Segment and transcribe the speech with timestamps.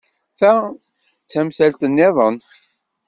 [0.39, 0.53] Ta
[1.23, 2.35] d tamsalt niḍen.